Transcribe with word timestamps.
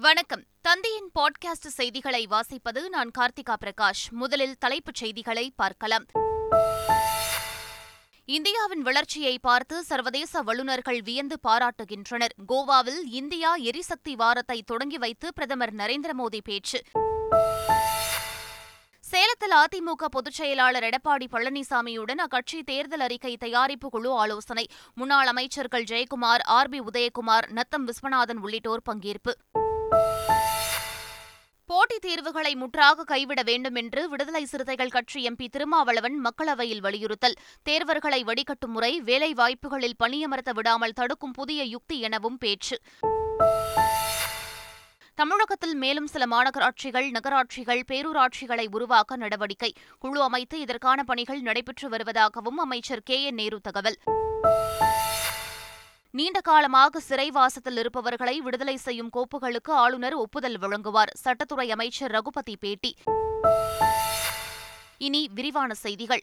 வணக்கம். 0.00 0.44
தந்தையின் 0.60 1.10
பாட்காஸ்ட் 1.14 1.66
செய்திகளை 1.66 2.28
வாசிப்பது 2.30 2.88
நான் 2.88 3.10
கார்த்திகா 3.18 3.54
பிரகாஷ். 3.64 4.10
முதலில் 4.10 4.56
தலைப்புச் 4.58 4.94
செய்திகளை 4.94 5.52
பார்க்கலாம். 5.56 6.04
இந்தியாவின் 8.24 8.82
வளர்ச்சியை 8.82 9.38
பார்த்து 9.38 9.82
சர்வதேச 9.82 10.42
வல்லுநர்கள் 10.42 11.02
வியந்து 11.02 11.38
பாராட்டுகின்றனர். 11.48 12.28
கோவாவில் 12.48 13.02
இந்தியா 13.04 13.54
எரிசக்தி 13.54 14.16
வாரத்தை 14.16 14.62
தொடங்கி 14.62 14.98
வைத்து 14.98 15.32
பிரதமர் 15.34 15.74
நரேந்திர 15.74 16.10
மோடி 16.18 16.38
பேச்சு. 16.44 16.82
சேலத்தில் 19.00 19.50
அதிமுக 19.50 20.04
பொதுச் 20.10 20.32
செயலாளர் 20.32 20.82
எடப்பாடி 20.82 21.26
பழனிசாமியுடன் 21.32 22.20
அக்கட்சி 22.20 22.62
தேர்தல் 22.64 23.00
அறிக்கை 23.00 23.36
தயாரிப்பு 23.36 23.90
குழு 23.90 24.12
ஆலோசனை. 24.12 24.66
முன்னாள் 24.94 25.26
அமைச்சர்கள் 25.26 25.84
ஜெயக்குமார் 25.84 26.42
ஆர் 26.44 26.68
பி 26.68 26.80
உதயகுமார் 26.80 27.50
நத்தம் 27.50 27.86
விஸ்வநாதன் 27.86 28.36
உள்ளிட்டோர் 28.36 28.82
பங்கேற்பு. 28.92 29.64
போட்டித் 31.66 32.00
தேர்வுகளை 32.00 32.54
முற்றாக 32.54 33.04
கைவிட 33.04 33.42
வேண்டும் 33.42 33.74
என்று 33.74 34.08
விடுதலை 34.08 34.44
சிறுத்தைகள் 34.44 34.88
கட்சி 34.88 35.28
எம்பி 35.28 35.48
திருமாவளவன் 35.48 36.22
மக்களவையில் 36.22 36.80
வலியுறுத்தல். 36.80 37.34
தேர்வர்களை 37.62 38.24
வடிகட்டும் 38.24 38.66
முறை 38.66 39.00
வேலை 39.00 39.32
வாய்ப்புகளில் 39.32 39.96
பணியமர்த்த 40.04 40.50
விடாமல் 40.52 40.92
தடுக்கும் 40.92 41.32
புதிய 41.32 41.62
யுக்தி 41.62 42.00
எனவும் 42.00 42.38
பேச்சு. 42.38 42.80
தமிழகத்தில் 45.14 45.74
மேலும் 45.74 46.06
சில 46.06 46.24
மாநகராட்சிகள் 46.26 47.10
நகராட்சிகள் 47.10 47.84
பேரூராட்சிகளை 47.92 48.66
உருவாக்க 48.70 49.16
நடவடிக்கை. 49.16 49.72
குழு 49.98 50.22
அமைத்து 50.22 50.60
இதற்கான 50.60 51.02
பணிகள் 51.02 51.40
நடைபெற்று 51.40 51.88
வருவதாகவும் 51.88 52.58
அமைச்சர் 52.58 53.02
கே. 53.02 53.22
என். 53.22 53.34
நேரு 53.34 53.60
தகவல். 53.60 53.98
நீண்ட 56.16 56.40
காலமாக 56.40 57.00
சிறைவாசத்தில் 57.08 57.78
இருப்பவர்களை 57.78 58.40
விடுதலை 58.40 58.76
செய்யும் 58.76 59.10
கோப்புகளுக்கு 59.12 59.70
ஆளுநர் 59.70 60.14
ஒப்புதல் 60.14 60.58
வழங்குவார். 60.58 61.12
சட்டத்துறை 61.24 61.68
அமைச்சர் 61.68 62.10
ரகுபதி 62.10 62.56
பேட்டி. 62.56 62.96
இனி 64.98 65.28
விரிவான 65.34 65.74
செய்திகள். 65.74 66.22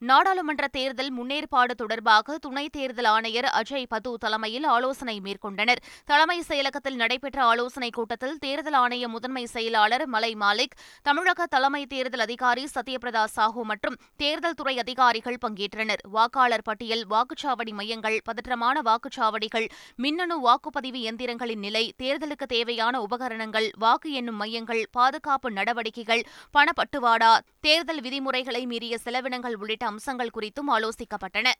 நாடாளுமன்ற 0.00 0.68
தேர்தல் 0.68 1.12
முன்னேற்பாடு 1.18 1.70
தொடர்பாக 1.70 2.38
துணை 2.38 2.68
தேர்தல் 2.68 3.04
ஆணையர் 3.04 3.44
அஜய் 3.44 3.86
பது 3.88 4.18
தலைமையில் 4.18 4.64
ஆலோசனை 4.64 5.20
மேற்கொண்டனர். 5.20 5.80
தலைமை 6.04 6.42
செயலகத்தில் 6.48 6.94
நடைபெற்ற 6.94 7.44
ஆலோசனைக் 7.44 7.92
கூட்டத்தில் 7.92 8.38
தேர்தல் 8.38 8.74
ஆணைய 8.74 9.08
முதன்மை 9.08 9.44
செயலாளர் 9.44 10.06
மலை 10.06 10.34
மாலிக் 10.34 10.76
தமிழக 11.02 11.46
தலைமை 11.46 11.86
தேர்தல் 11.86 12.20
அதிகாரி 12.20 12.68
சத்யபிரதா 12.74 13.24
சாஹூ 13.36 13.62
மற்றும் 13.62 13.98
தேர்தல் 14.16 14.54
துறை 14.54 14.78
அதிகாரிகள் 14.78 15.38
பங்கேற்றனர். 15.46 16.02
வாக்காளர் 16.02 16.62
பட்டியல் 16.62 17.04
வாக்குச்சாவடி 17.06 17.72
மையங்கள் 17.72 18.20
பதற்றமான 18.30 18.82
வாக்குச்சாவடிகள் 18.82 19.68
மின்னணு 19.96 20.38
வாக்குப்பதிவு 20.48 21.00
இயந்திரங்களின் 21.02 21.64
நிலை 21.66 21.94
தேர்தலுக்கு 22.02 22.46
தேவையான 22.46 23.00
உபகரணங்கள் 23.00 23.70
வாக்கு 23.78 24.12
எண்ணும் 24.12 24.36
மையங்கள் 24.36 24.88
பாதுகாப்பு 24.92 25.50
நடவடிக்கைகள் 25.50 26.24
பணப்பட்டுவாடா 26.54 27.38
தேர்தல் 27.60 28.00
விதிமுறைகளை 28.00 28.66
மீறிய 28.66 28.98
செலவினங்கள் 29.04 29.54
உள்ளிட்ட 29.54 29.86
அம்சங்கள் 29.90 30.36
குறித்தும் 30.36 30.72
ஆலோசிக்கப்பட்டன. 30.74 31.50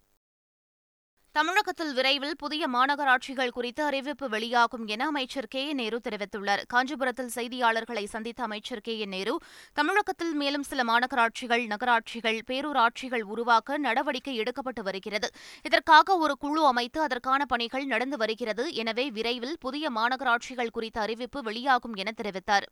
தமிழகத்தில் 1.34 1.90
விரைவில் 1.94 2.36
புதிய 2.36 2.62
மாநகராட்சிகள் 2.68 3.52
குறித்து 3.56 3.82
அறிவிப்பு 3.84 4.26
வெளியாகும் 4.28 4.86
என 4.86 5.02
அமைச்சர் 5.06 5.48
கே. 5.48 5.62
என் 5.68 5.80
நேரு 5.80 5.98
தெரிவித்துள்ளார். 6.08 6.62
காஞ்சிபுரத்தில் 6.66 7.30
செய்தியாளர்களை 7.34 8.04
சந்தித்த 8.04 8.42
அமைச்சர் 8.42 8.80
கே. 8.80 8.94
என் 8.98 9.08
நேரு 9.08 9.34
தமிழகத்தில் 9.72 10.34
மேலும் 10.34 10.66
சில 10.70 10.82
மாநகராட்சிகள் 10.84 11.64
நகராட்சிகள் 11.66 12.40
பேரூராட்சிகள் 12.50 13.24
உருவாக்க 13.32 13.78
நடவடிக்கை 13.78 14.34
எடுக்கப்பட்டு 14.40 14.84
வருகிறது. 14.88 15.30
இதற்காக 15.62 16.16
ஒரு 16.16 16.36
குழு 16.36 16.64
அமைத்து 16.66 17.00
அதற்கான 17.00 17.44
பணிகள் 17.44 17.86
நடந்து 17.86 18.16
வருகிறது. 18.16 18.66
எனவே 18.74 19.06
விரைவில் 19.10 19.56
புதிய 19.60 19.90
மாநகராட்சிகள் 19.90 20.74
குறித்த 20.78 21.00
அறிவிப்பு 21.00 21.40
வெளியாகும் 21.42 21.94
என 21.94 22.12
தெரிவித்தார். 22.22 22.68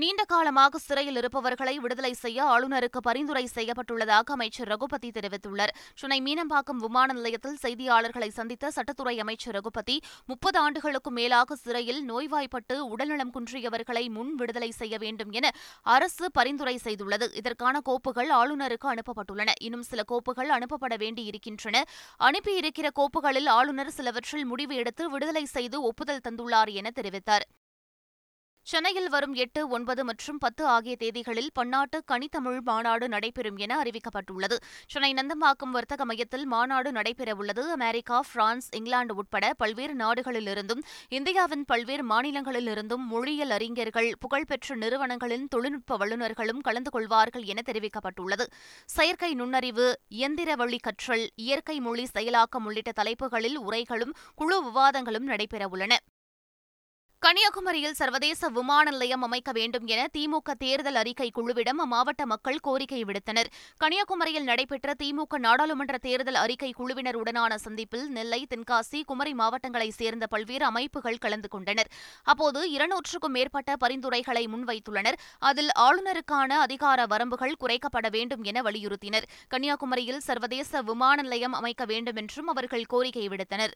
நீண்ட 0.00 0.24
காலமாக 0.24 0.78
சிறையில் 0.78 1.16
இருப்பவர்களை 1.16 1.78
விடுதலை 1.78 2.12
செய்ய 2.12 2.38
ஆளுநருக்கு 2.44 3.00
பரிந்துரை 3.00 3.48
செய்யப்பட்டுள்ளதாக 3.54 4.32
அமைச்சர் 4.36 4.68
ரகுபதி 4.68 5.08
தெரிவித்துள்ளார். 5.08 5.72
சென்னை 5.94 6.18
மீனம்பாக்கம் 6.20 6.80
விமான 6.84 7.12
நிலையத்தில் 7.12 7.58
செய்தியாளர்களை 7.62 8.28
சந்தித்த 8.28 8.72
சட்டத்துறை 8.76 9.14
அமைச்சர் 9.18 9.54
ரகுபதி 9.54 9.96
முப்பது 10.26 10.58
ஆண்டுகளுக்கும் 10.58 11.14
மேலாக 11.14 11.54
சிறையில் 11.54 12.02
நோய்வாய்ப்பட்டு 12.04 12.88
உடல்நலம் 12.88 13.32
குன்றியவர்களை 13.32 14.04
முன் 14.10 14.34
விடுதலை 14.34 14.70
செய்ய 14.70 14.98
வேண்டும் 14.98 15.30
என 15.30 15.52
அரசு 15.96 16.30
பரிந்துரை 16.30 16.76
செய்துள்ளது. 16.84 17.28
இதற்கான 17.36 17.80
கோப்புகள் 17.80 18.30
ஆளுநருக்கு 18.30 18.90
அனுப்பப்பட்டுள்ளன. 18.94 19.52
இன்னும் 19.60 19.82
சில 19.82 20.02
கோப்புகள் 20.12 20.48
அனுப்பப்பட 20.48 20.96
வேண்டியிருக்கின்றன. 20.96 21.82
அனுப்பியிருக்கிற 22.20 22.90
கோப்புகளில் 23.00 23.46
ஆளுநர் 23.58 23.90
சிலவற்றில் 23.90 24.44
முடிவு 24.44 24.74
எடுத்து 24.74 25.10
விடுதலை 25.10 25.44
செய்து 25.44 25.82
ஒப்புதல் 25.82 26.24
தந்துள்ளார் 26.28 26.72
என 26.72 26.90
தெரிவித்தார். 27.00 27.46
சென்னையில் 28.66 29.08
வரும் 29.08 29.34
எட்டு 29.34 29.68
ஒன்பது 29.68 30.04
மற்றும் 30.04 30.38
பத்து 30.38 30.66
ஆகிய 30.66 30.96
தேதிகளில் 30.98 31.50
பன்னாட்டு 31.52 32.04
கனித்தமிழ் 32.04 32.60
மாநாடு 32.60 33.08
நடைபெறும் 33.08 33.56
என 33.56 33.82
அறிவிக்கப்பட்டுள்ளது. 33.82 34.56
சென்னை 34.88 35.12
நந்தம்பாக்கம் 35.12 35.70
வர்த்தக 35.70 36.04
மையத்தில் 36.04 36.46
மாநாடு 36.46 36.92
நடைபெறவுள்ளது. 36.92 37.64
அமெரிக்கா 37.70 38.24
பிரான்ஸ் 38.32 38.68
இங்கிலாந்து 38.72 39.14
உட்பட 39.14 39.54
பல்வேறு 39.54 39.96
நாடுகளிலிருந்தும் 39.96 40.82
இந்தியாவின் 41.08 41.64
பல்வேறு 41.64 42.06
மாநிலங்களிலிருந்தும் 42.06 43.04
மொழியியல் 43.12 43.50
அறிஞர்கள் 43.50 44.10
புகழ்பெற்ற 44.20 44.74
நிறுவனங்களின் 44.74 45.46
தொழில்நுட்ப 45.48 45.98
வல்லுநர்களும் 45.98 46.60
கலந்து 46.60 46.90
கொள்வார்கள் 46.90 47.42
என 47.42 47.62
தெரிவிக்கப்பட்டுள்ளது. 47.66 48.46
செயற்கை 48.86 49.34
நுண்ணறிவு 49.34 50.00
இயந்திர 50.08 50.54
வழி 50.54 50.76
கற்றல் 50.78 51.28
இயற்கை 51.34 51.80
மொழி 51.80 52.06
செயலாக்கம் 52.14 52.64
உள்ளிட்ட 52.64 52.92
தலைப்புகளில் 52.92 53.58
உரைகளும் 53.58 54.16
குழு 54.34 54.58
விவாதங்களும் 54.64 55.30
நடைபெறவுள்ளன. 55.32 55.94
கன்னியாகுமரியில் 57.24 57.92
சர்வதேச 57.92 58.48
விமான 58.48 58.90
நிலையம் 58.90 59.22
அமைக்க 59.22 59.52
வேண்டும் 59.52 59.86
என 59.86 60.06
திமுக 60.16 60.54
தேர்தல் 60.58 60.94
அறிக்கை 60.94 61.30
குழுவிடம் 61.34 61.78
அம்மாவட்ட 61.84 62.24
மக்கள் 62.24 62.58
கோரிக்கை 62.58 63.04
விடுத்தனர். 63.04 63.48
கன்னியாகுமரியில் 63.76 64.42
நடைபெற்ற 64.42 64.94
திமுக 65.02 65.38
நாடாளுமன்ற 65.38 65.98
தேர்தல் 65.98 66.34
அறிக்கை 66.34 66.74
குழுவினருடனான 66.78 67.54
சந்திப்பில் 67.54 68.08
நெல்லை 68.08 68.46
தென்காசி 68.50 69.00
குமரி 69.04 69.32
மாவட்டங்களைச் 69.32 69.96
சேர்ந்த 70.00 70.26
பல்வேறு 70.26 70.64
அமைப்புகள் 70.64 71.18
கலந்து 71.18 71.48
கொண்டனர். 71.48 71.90
அப்போது 72.24 72.70
இருநூற்றுக்கும் 72.70 73.34
மேற்பட்ட 73.38 73.76
பரிந்துரைகளை 73.76 74.44
முன்வைத்துள்ளனர். 74.46 75.18
அதில் 75.38 75.72
ஆளுநருக்கான 75.78 76.52
அதிகார 76.66 77.06
வரம்புகள் 77.06 77.58
குறைக்கப்பட 77.60 78.10
வேண்டும் 78.10 78.42
என 78.42 78.62
வலியுறுத்தினர். 78.62 79.28
கன்னியாகுமரியில் 79.48 80.18
சர்வதேச 80.18 80.82
விமான 80.82 81.22
நிலையம் 81.22 81.52
அமைக்க 81.52 81.84
வேண்டும் 81.84 82.16
என்றும் 82.16 82.46
அவர்கள் 82.46 82.84
கோரிக்கை 82.84 83.28
விடுத்தனர். 83.28 83.74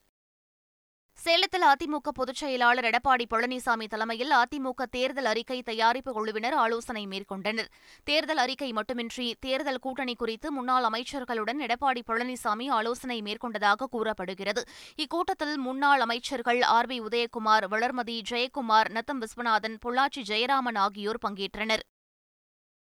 சேலத்தில் 1.24 1.64
அதிமுக 1.64 2.08
பொதுச் 2.14 2.36
செயலாளர் 2.36 2.84
எடப்பாடி 2.84 3.24
பழனிசாமி 3.30 3.86
தலைமையில் 3.88 4.30
அதிமுக 4.30 4.84
தேர்தல் 4.90 5.24
அறிக்கை 5.24 5.62
தயாரிப்பு 5.62 6.12
குழுவினர் 6.12 6.52
ஆலோசனை 6.52 7.06
மேற்கொண்டனர். 7.06 7.70
தேர்தல் 8.04 8.36
அறிக்கை 8.36 8.72
மட்டுமின்றி 8.72 9.34
தேர்தல் 9.40 9.78
கூட்டணி 9.78 10.14
குறித்து 10.14 10.52
முன்னாள் 10.52 10.84
அமைச்சர்களுடன் 10.84 11.64
எடப்பாடி 11.66 12.02
பழனிசாமி 12.06 12.68
ஆலோசனை 12.68 13.22
மேற்கொண்டதாக 13.22 13.90
கூறப்படுகிறது. 13.90 14.64
இக்கூட்டத்தில் 14.96 15.56
முன்னாள் 15.56 16.00
அமைச்சர்கள் 16.00 16.62
ஆர் 16.62 16.86
பி 16.86 17.00
உதயகுமார் 17.00 17.66
வளர்மதி 17.70 18.20
ஜெயக்குமார் 18.30 18.90
நத்தம் 18.90 19.20
விஸ்வநாதன் 19.20 19.78
பொள்ளாச்சி 19.86 20.22
ஜெயராமன் 20.28 20.78
ஆகியோர் 20.78 21.24
பங்கேற்றனர். 21.28 21.84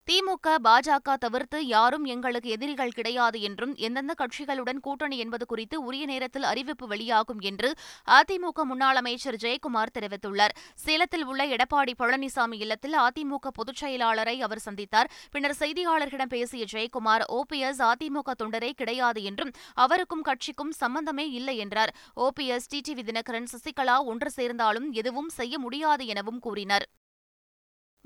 திமுக 0.08 0.48
பாஜக 0.64 1.14
தவிர்த்து 1.14 1.66
யாரும் 1.66 2.04
எங்களுக்கு 2.04 2.48
எதிரிகள் 2.48 2.92
கிடையாது 2.92 3.40
என்றும் 3.40 3.74
எந்தெந்த 3.76 4.14
கட்சிகளுடன் 4.18 4.80
கூட்டணி 4.80 5.18
என்பது 5.18 5.46
குறித்து 5.46 5.84
உரிய 5.84 6.06
நேரத்தில் 6.06 6.42
அறிவிப்பு 6.42 6.86
வெளியாகும் 6.86 7.40
என்று 7.40 7.74
அதிமுக 8.08 8.64
முன்னாள் 8.64 8.96
அமைச்சர் 8.96 9.34
ஜெயக்குமார் 9.34 9.92
தெரிவித்துள்ளார். 9.98 10.54
சேலத்தில் 10.74 11.24
உள்ள 11.24 11.46
எடப்பாடி 11.46 11.94
பழனிசாமி 11.98 12.58
இல்லத்தில் 12.58 12.94
அதிமுக 12.98 13.50
பொதுச் 13.52 13.84
செயலாளரை 13.84 14.36
அவர் 14.40 14.64
சந்தித்தார். 14.64 15.10
பின்னர் 15.30 15.56
செய்தியாளர்களிடம் 15.58 16.32
பேசிய 16.36 16.64
ஜெயக்குமார் 16.72 17.24
ஓபிஎஸ் 17.28 17.82
அதிமுக 17.82 18.36
தொண்டரே 18.42 18.70
கிடையாது 18.70 19.22
என்றும் 19.22 19.50
அவருக்கும் 19.74 20.22
கட்சிக்கும் 20.22 20.70
சம்பந்தமே 20.70 21.30
இல்லை 21.30 21.56
என்றார். 21.56 21.94
ஓபிஎஸ் 22.16 22.70
டிடிவி 22.74 23.04
தினகரன் 23.10 23.50
சசிகலா 23.54 23.98
ஒன்று 24.04 24.30
சேர்ந்தாலும் 24.30 24.92
எதுவும் 24.92 25.28
செய்ய 25.28 25.58
முடியாது 25.58 26.06
எனவும் 26.06 26.38
கூறினார். 26.38 26.86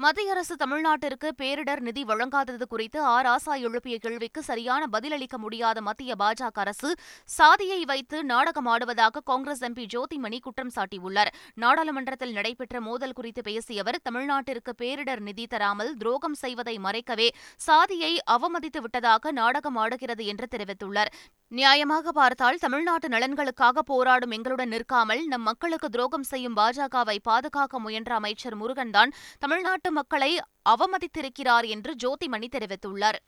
மத்திய 0.00 0.32
அரசு 0.32 0.55
தமிழ்நாட்டிற்கு 0.56 1.29
பேரிடர் 1.41 1.81
நிதி 1.87 2.02
வழங்காதது 2.05 2.67
குறித்து 2.69 2.99
ஆர் 3.14 3.26
ஆசா 3.26 3.55
எழுப்பிய 3.61 3.97
கேள்விக்கு 3.99 4.41
சரியான 4.43 4.87
பதிலளிக்க 4.87 5.38
முடியாத 5.38 5.79
மத்திய 5.81 6.14
பாஜக 6.19 6.61
அரசு 6.64 6.91
சாதியை 7.25 7.81
வைத்து 7.85 8.19
நாடகம் 8.25 8.67
ஆடுவதாக 8.67 9.23
காங்கிரஸ் 9.25 9.62
எம்பி 9.62 9.85
ஜோதிமணி 9.94 10.38
குற்றம் 10.38 10.73
சாட்டியுள்ளார். 10.76 11.31
நாடாளுமன்றத்தில் 11.55 12.32
நடைபெற்ற 12.32 12.81
மோதல் 12.81 13.12
குறித்து 13.12 13.43
பேசிய 13.43 13.85
அவர் 13.85 13.99
தமிழ்நாட்டிற்கு 14.02 14.75
பேரிடர் 14.82 15.23
நிதி 15.29 15.47
தராமல் 15.47 15.93
துரோகம் 15.97 16.38
செய்வதை 16.44 16.76
மறைக்கவே 16.79 17.29
சாதியை 17.56 18.12
அவமதித்து 18.31 18.81
விட்டதாக 18.81 19.32
நாடகம் 19.32 19.76
ஆடுகிறது 19.76 20.26
என்று 20.26 20.49
தெரிவித்துள்ளார். 20.56 21.12
நியாயமாக 21.52 22.08
பார்த்தால் 22.08 22.58
தமிழ்நாட்டு 22.58 23.08
நலன்களுக்காக 23.08 23.82
போராடும் 23.82 24.31
எங்களுடன் 24.31 24.69
நிற்காமல் 24.69 25.23
நம் 25.26 25.43
மக்களுக்கு 25.43 25.88
துரோகம் 25.88 26.23
செய்யும் 26.23 26.56
பாஜகவை 26.56 27.17
பாதுகாக்க 27.23 27.79
முயன்ற 27.79 28.14
அமைச்சர் 28.14 28.56
முருகன்தான் 28.56 29.14
தமிழ்நாட்டு 29.38 29.91
மக்களை 29.93 30.31
அவமதித்திருக்கிறார் 30.69 31.67
என்று 31.69 31.94
ஜோதிமணி 31.94 32.49
தெரிவித்துள்ளார். 32.56 33.19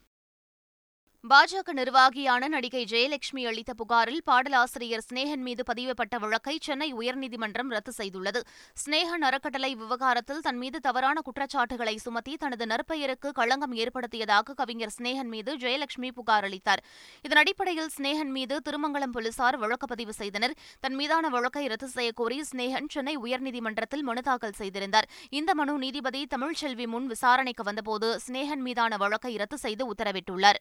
பாஜக 1.31 1.73
நிர்வாகியான 1.73 2.49
நடிகை 2.49 2.81
ஜெயலட்சுமி 2.91 3.43
அளித்த 3.49 3.73
புகாரில் 3.75 4.23
பாடலாசிரியர் 4.25 5.05
ஸ்னேகன் 5.09 5.45
மீது 5.47 5.63
பதிவுப்பட்ட 5.69 6.19
வழக்கை 6.19 6.59
சென்னை 6.61 6.89
உயர்நீதிமன்றம் 6.95 7.69
ரத்து 7.69 7.93
செய்துள்ளது. 7.99 8.41
ஸ்னேகன் 8.83 9.25
அறக்கட்டளை 9.29 9.71
விவகாரத்தில் 9.75 10.41
தன் 10.41 10.57
மீது 10.57 10.81
தவறான 10.81 11.21
குற்றச்சாட்டுகளை 11.21 11.95
சுமத்தி 11.97 12.35
தனது 12.37 12.67
நற்பெயருக்கு 12.67 13.31
களங்கம் 13.31 13.73
ஏற்படுத்தியதாக 13.73 14.55
கவிஞர் 14.55 14.95
ஸ்னேகன் 14.97 15.31
மீது 15.35 15.55
ஜெயலட்சுமி 15.57 16.11
புகார் 16.19 16.45
அளித்தார். 16.45 16.83
இதன் 17.23 17.43
அடிப்படையில் 17.45 17.91
ஸ்னேகன் 17.97 18.33
மீது 18.39 18.59
திருமங்கலம் 18.69 19.15
போலீசார் 19.19 19.57
வழக்கு 19.57 19.87
பதிவு 19.87 20.13
செய்தனர். 20.13 20.57
தன் 20.81 20.95
மீதான 20.95 21.29
வழக்கை 21.29 21.67
ரத்து 21.67 21.91
செய்யக்கோரி 21.97 22.41
ஸ்னேகன் 22.53 22.93
சென்னை 22.97 23.17
உயர்நீதிமன்றத்தில் 23.19 24.07
மனு 24.11 24.21
தாக்கல் 24.21 24.59
செய்திருந்தார். 24.61 25.11
இந்த 25.31 25.55
மனு 25.55 25.79
நீதிபதி 25.79 26.27
தமிழ்ச்செல்வி 26.37 26.87
முன் 26.87 27.07
விசாரணைக்கு 27.07 27.63
வந்தபோது 27.63 28.21
ஸ்னேகன் 28.27 28.65
மீதான 28.69 28.97
வழக்கை 28.97 29.35
ரத்து 29.37 29.59
செய்து 29.59 29.95
உத்தரவிட்டுள்ளார். 29.95 30.61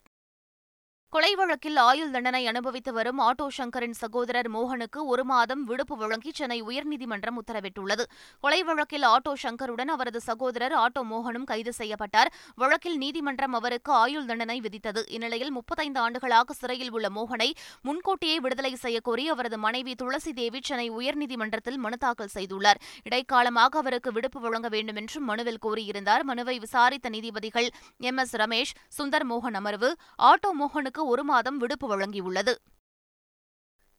கொலை 1.12 1.30
வழக்கில் 1.38 1.78
ஆயுள் 1.86 2.12
தண்டனை 2.12 2.40
அனுபவித்து 2.50 2.90
வரும் 2.98 3.18
ஆட்டோ 3.24 3.46
சங்கரின் 3.56 3.96
சகோதரர் 4.00 4.48
மோகனுக்கு 4.54 5.00
ஒரு 5.12 5.24
மாதம் 5.30 5.62
விடுப்பு 5.70 5.96
வழங்கி 6.02 6.30
சென்னை 6.38 6.56
உயர்நீதிமன்றம் 6.68 7.38
உத்தரவிட்டுள்ளது. 7.40 8.04
கொலை 8.44 8.60
வழக்கில் 8.68 9.04
ஆட்டோ 9.10 9.32
சங்கருடன் 9.42 9.90
அவரது 9.94 10.20
சகோதரர் 10.28 10.74
ஆட்டோ 10.82 11.00
மோகனும் 11.10 11.44
கைது 11.50 11.72
செய்யப்பட்டார். 11.80 12.30
வழக்கில் 12.62 12.96
நீதிமன்றம் 13.02 13.56
அவருக்கு 13.58 13.92
ஆயுள் 14.04 14.28
தண்டனை 14.30 14.56
விதித்தது. 14.66 15.02
இந்நிலையில் 15.16 15.52
முப்பத்தைந்து 15.58 16.00
ஆண்டுகளாக 16.04 16.56
சிறையில் 16.60 16.92
உள்ள 16.96 17.10
மோகனை 17.18 17.48
முன்கூட்டியே 17.88 18.38
விடுதலை 18.46 18.72
செய்யக்கோரி 18.84 19.26
அவரது 19.34 19.58
மனைவி 19.66 19.94
துளசி 20.04 20.34
தேவி 20.40 20.62
சென்னை 20.70 20.88
உயர்நீதிமன்றத்தில் 21.00 21.78
மனு 21.84 22.00
தாக்கல் 22.06 22.32
செய்துள்ளார். 22.36 22.82
இடைக்காலமாக 23.10 23.80
அவருக்கு 23.82 24.12
விடுப்பு 24.12 24.40
வழங்க 24.46 24.70
வேண்டும் 24.76 25.00
என்றும் 25.02 25.28
மனுவில் 25.32 25.62
கோரியிருந்தார். 25.68 26.26
மனுவை 26.32 26.56
விசாரித்த 26.64 27.14
நீதிபதிகள் 27.16 27.70
எம் 28.10 28.22
எஸ் 28.24 28.36
ரமேஷ் 28.44 28.74
சுந்தர் 28.98 29.28
மோகன் 29.34 29.60
அமர்வு 29.62 29.92
ஆட்டோ 30.32 30.52
மோகனுக்கு 30.62 31.00
ஒரு 31.06 31.24
மாதம் 31.24 31.56
விடுப்பு 31.56 31.86
வழங்கியுள்ளது. 31.88 32.54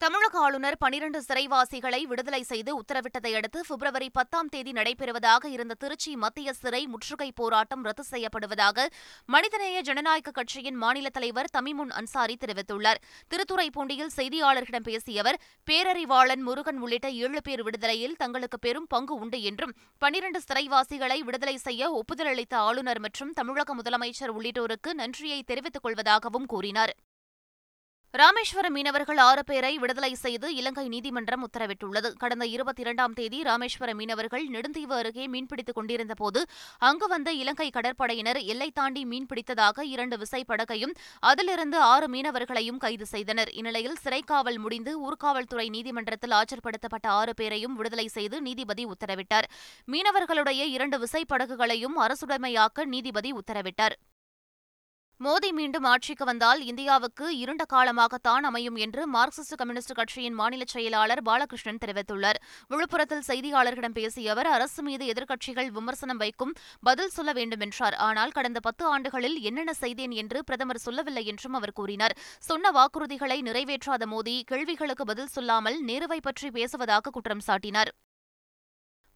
தமிழக 0.03 0.35
ஆளுநர் 0.39 0.75
பனிரண்டு 0.79 1.19
சிறைவாசிகளை 1.27 2.00
விடுதலை 2.01 2.39
செய்து 2.50 2.71
உத்தரவிட்டதை 2.79 3.31
அடுத்து 3.38 3.59
பிப்ரவரி 3.67 4.07
பத்தாம் 4.17 4.50
தேதி 4.53 4.71
நடைபெறுவதாக 4.71 5.50
இருந்த 5.55 5.73
திருச்சி 5.73 6.11
மத்திய 6.23 6.53
சிறை 6.53 6.81
முற்றுகை 6.94 7.27
போராட்டம் 7.31 7.83
ரத்து 7.83 8.03
செய்யப்படுவதாக 8.11 8.85
மனிதநேய 9.25 9.77
ஜனநாயக 9.81 10.33
கட்சியின் 10.39 10.75
மாநில 10.75 11.09
தலைவர் 11.09 11.50
தமிமுன் 11.57 11.94
அன்சாரி 12.00 12.35
தெரிவித்துள்ளார். 12.41 13.00
திருத்துறைப்பூண்டியில் 13.31 14.11
செய்தியாளர்களிடம் 14.17 14.88
பேசிய 14.89 15.23
அவர் 15.23 15.39
பேரறிவாளன் 15.71 16.44
முருகன் 16.50 16.81
உள்ளிட்ட 16.81 17.09
ஏழு 17.23 17.41
பேர் 17.41 17.63
விடுதலையில் 17.63 18.15
தங்களுக்கு 18.15 18.59
பெரும் 18.59 18.91
பங்கு 18.95 19.15
உண்டு 19.15 19.41
என்றும் 19.41 19.73
பனிரண்டு 19.97 20.41
சிறைவாசிகளை 20.47 21.19
விடுதலை 21.29 21.57
செய்ய 21.67 21.91
ஒப்புதல் 22.01 22.31
அளித்த 22.33 22.57
ஆளுநர் 22.67 23.03
மற்றும் 23.07 23.33
தமிழக 23.33 23.79
முதலமைச்சர் 23.81 24.35
உள்ளிட்டோருக்கு 24.38 24.91
நன்றியை 24.94 25.41
தெரிவித்துக் 25.44 25.88
கொள்வதாகவும் 25.88 26.51
கூறினார். 26.55 26.95
ராமேஸ்வரம் 28.19 28.74
மீனவர்கள் 28.74 29.18
ஆறு 29.18 29.44
பேரை 29.44 29.77
விடுதலை 29.77 30.13
செய்து 30.13 30.56
இலங்கை 30.56 30.88
நீதிமன்றம் 30.88 31.44
உத்தரவிட்டுள்ளது. 31.48 32.10
கடந்த 32.18 32.45
இருபத்தி 32.45 32.81
இரண்டாம் 32.81 33.13
தேதி 33.13 33.42
ராமேஸ்வரம் 33.42 33.98
மீனவர்கள் 33.98 34.44
நெடுந்தீவு 34.48 34.94
அருகே 34.98 35.27
மீன்பிடித்துக் 35.27 35.74
கொண்டிருந்தபோது 35.74 36.45
அங்கு 36.77 37.07
வந்த 37.07 37.31
இலங்கை 37.31 37.69
கடற்படையினர் 37.74 38.39
எல்லை 38.44 38.71
தாண்டி 38.71 39.06
மீன்பிடித்ததாக 39.06 39.81
இரண்டு 39.81 40.18
விசைப்படகையும் 40.18 40.94
அதிலிருந்து 41.19 41.80
ஆறு 41.80 42.07
மீனவர்களையும் 42.07 42.77
கைது 42.77 43.06
செய்தனர். 43.06 43.51
இந்நிலையில் 43.51 44.00
சிறைக்காவல் 44.04 44.60
முடிந்து 44.60 44.94
ஊர்காவல்துறை 45.10 45.69
நீதிமன்றத்தில் 45.69 46.31
ஆஜர்படுத்தப்பட்ட 46.31 47.07
ஆறு 47.07 47.33
பேரையும் 47.33 47.75
விடுதலை 47.75 48.07
செய்து 48.07 48.42
நீதிபதி 48.42 48.86
உத்தரவிட்டார். 48.86 49.50
மீனவர்களுடைய 49.92 50.63
இரண்டு 50.77 51.00
விசைப்படகுகளையும் 51.06 52.00
அரசுடைமையாக்க 52.00 52.86
நீதிபதி 52.86 53.33
உத்தரவிட்டார். 53.33 53.98
மோடி 55.25 55.49
மீண்டும் 55.57 55.85
ஆட்சிக்கு 55.89 56.25
வந்தால் 56.29 56.61
இந்தியாவுக்கு 56.69 57.25
இருண்ட 57.41 57.63
காலமாகத்தான் 57.73 58.45
அமையும் 58.49 58.77
என்று 58.85 59.01
மார்க்சிஸ்ட் 59.15 59.55
கம்யூனிஸ்ட் 59.59 59.93
கட்சியின் 59.99 60.35
மாநில 60.39 60.63
செயலாளர் 60.73 61.21
பாலகிருஷ்ணன் 61.29 61.79
தெரிவித்துள்ளார். 61.83 62.39
விழுப்புரத்தில் 62.71 63.23
செய்தியாளர்களிடம் 63.29 63.95
பேசிய 63.99 64.31
அவர் 64.33 64.49
அரசு 64.55 64.83
மீது 64.87 65.05
எதிர்க்கட்சிகள் 65.13 65.69
விமர்சனம் 65.77 66.21
வைக்கும் 66.23 66.53
பதில் 66.89 67.13
சொல்ல 67.17 67.33
வேண்டும் 67.39 67.63
என்றார் 67.67 67.97
ஆனால் 68.07 68.35
கடந்த 68.37 68.61
பத்து 68.67 68.85
ஆண்டுகளில் 68.93 69.37
என்னென்ன 69.49 69.75
செய்தேன் 69.83 70.15
என்று 70.23 70.41
பிரதமர் 70.43 70.83
சொல்லவில்லை 70.87 71.25
என்றும் 71.33 71.57
அவர் 71.59 71.77
கூறினார். 71.81 72.17
சொன்ன 72.49 72.71
வாக்குறுதிகளை 72.79 73.39
நிறைவேற்றாத 73.49 74.05
மோடி 74.15 74.37
கேள்விகளுக்கு 74.51 75.05
பதில் 75.11 75.33
சொல்லாமல் 75.35 75.79
நேருவை 75.91 76.19
பற்றி 76.21 76.49
பேசுவதாக 76.57 77.13
குற்றம் 77.17 77.45
சாட்டினார். 77.47 77.93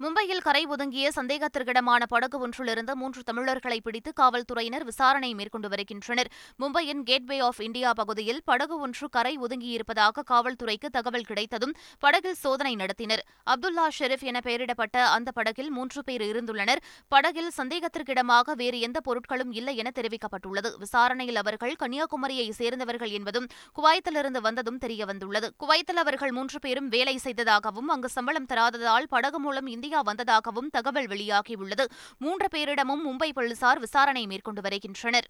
மும்பையில் 0.04 0.42
கரை 0.42 0.66
ஒதுங்கிய 0.66 1.12
சந்தேகத்திற்கிடமான 1.16 2.02
படகு 2.08 2.38
ஒன்றிலிருந்து 2.40 2.96
மூன்று 2.96 3.24
தமிழர்களை 3.24 3.82
பிடித்து 3.82 4.14
காவல்துறையினர் 4.14 4.84
விசாரணை 4.84 5.34
மேற்கொண்டு 5.34 5.70
வருகின்றனர். 5.70 6.30
மும்பையின் 6.60 7.02
கேட்வே 7.04 7.40
ஆஃப் 7.40 7.62
இந்தியா 7.62 7.94
பகுதியில் 7.94 8.42
படகு 8.46 8.80
ஒன்று 8.80 9.10
கரை 9.10 9.38
ஒதுங்கியிருப்பதாக 9.38 10.24
காவல்துறைக்கு 10.32 10.90
தகவல் 10.92 11.26
கிடைத்ததும் 11.26 11.74
படகில் 12.00 12.38
சோதனை 12.44 12.76
நடத்தினர். 12.76 13.24
அப்துல்லா 13.54 13.86
ஷெரீப் 14.00 14.26
என 14.32 14.42
பெயரிடப்பட்ட 14.44 14.98
அந்த 15.16 15.32
படகில் 15.32 15.72
மூன்று 15.72 16.04
பேர் 16.04 16.22
இருந்துள்ளனர். 16.22 16.84
படகில் 17.08 17.52
சந்தேகத்திற்கிடமாக 17.58 18.56
வேறு 18.56 18.80
எந்த 18.80 19.02
பொருட்களும் 19.08 19.52
இல்லை 19.52 19.76
என 19.78 19.92
தெரிவிக்கப்பட்டுள்ளது. 19.96 20.72
விசாரணையில் 20.78 21.36
அவர்கள் 21.36 21.76
கன்னியாகுமரியை 21.80 22.48
சேர்ந்தவர்கள் 22.52 23.10
என்பதும் 23.10 23.50
குவைத்திலிருந்து 23.80 24.42
வந்ததும் 24.42 24.80
தெரியவந்துள்ளது. 24.86 25.50
குவைத்தில் 25.58 26.02
அவர்கள் 26.06 26.32
மூன்று 26.32 26.60
பேரும் 26.60 26.88
வேலை 26.88 27.18
செய்ததாகவும் 27.18 27.88
அங்கு 27.88 28.10
சம்பளம் 28.10 28.50
தராததால் 28.54 29.12
படகு 29.16 29.40
மூலம் 29.40 29.68
இந்திய 29.68 29.86
இந்தியா 29.88 30.06
வந்ததாகவும் 30.06 30.70
தகவல் 30.70 31.08
வெளியாகியுள்ளது. 31.08 31.84
மூன்று 32.18 32.48
பேரிடமும் 32.48 33.04
மும்பை 33.08 33.30
போலீசார் 33.34 33.80
விசாரணை 33.80 34.28
மேற்கொண்டு 34.28 34.62
வருகின்றனர். 34.62 35.28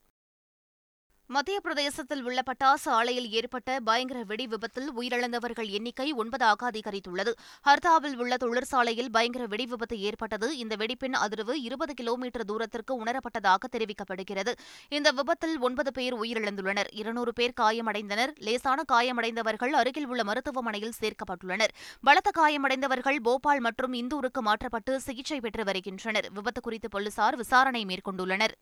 மத்திய 1.29 1.59
பிரதேசத்தில் 1.59 2.21
உள்ள 2.24 2.41
பட்டாசு 2.41 2.89
ஆலையில் 2.89 3.29
ஏற்பட்ட 3.29 3.79
பயங்கர 3.79 4.24
வெடி 4.24 4.47
விபத்தில் 4.47 4.94
உயிரிழந்தவர்கள் 4.97 5.69
எண்ணிக்கை 5.69 6.13
ஒன்பதாக 6.13 6.62
அதிகரித்துள்ளது 6.69 7.31
ஹர்தாவில் 7.68 8.15
உள்ள 8.15 8.38
தொழிற்சாலையில் 8.38 9.09
பயங்கர 9.09 9.45
வெடி 9.45 9.65
விபத்து 9.65 10.00
ஏற்பட்டது. 10.00 10.57
இந்த 10.57 10.75
வெடிப்பின் 10.75 11.18
அதிர்வு 11.24 11.51
இருபது 11.51 11.94
கிலோமீட்டர் 11.94 12.45
தூரத்திற்கு 12.45 12.95
உணரப்பட்டதாக 13.03 13.69
தெரிவிக்கப்படுகிறது. 13.71 14.53
இந்த 14.89 15.12
விபத்தில் 15.12 15.59
ஒன்பது 15.59 15.91
பேர் 15.91 16.15
உயிரிழந்துள்ளனர். 16.15 16.91
இருநூறு 16.91 17.33
பேர் 17.33 17.53
காயமடைந்தனர். 17.62 18.33
லேசான 18.38 18.85
காயமடைந்தவர்கள் 18.91 19.71
அருகில் 19.71 20.07
உள்ள 20.07 20.23
மருத்துவமனையில் 20.23 20.97
சேர்க்கப்பட்டுள்ளனர். 21.01 21.75
பலத்த 22.01 22.31
காயமடைந்தவர்கள் 22.39 23.19
போபால் 23.19 23.59
மற்றும் 23.59 23.94
இந்தூருக்கு 23.94 24.39
மாற்றப்பட்டு 24.39 25.01
சிகிச்சை 25.01 25.39
பெற்று 25.39 25.63
வருகின்றனர். 25.63 26.30
விபத்து 26.31 26.62
குறித்து 26.62 26.89
போலீசார் 26.89 27.35
விசாரணை 27.35 27.85
மேற்கொண்டுள்ளனர். 27.85 28.56